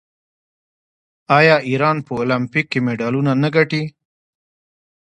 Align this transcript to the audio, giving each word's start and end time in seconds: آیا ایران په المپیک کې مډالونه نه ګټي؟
آیا 1.37 1.55
ایران 1.69 1.97
په 2.05 2.13
المپیک 2.21 2.65
کې 2.71 2.79
مډالونه 2.85 3.31
نه 3.43 3.49
ګټي؟ 3.55 3.83